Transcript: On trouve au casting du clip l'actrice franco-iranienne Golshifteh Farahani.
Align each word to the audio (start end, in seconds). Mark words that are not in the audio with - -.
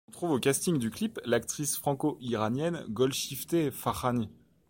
On 0.07 0.11
trouve 0.13 0.31
au 0.31 0.39
casting 0.39 0.79
du 0.79 0.89
clip 0.89 1.19
l'actrice 1.25 1.77
franco-iranienne 1.77 2.85
Golshifteh 2.89 3.69
Farahani. 3.69 4.29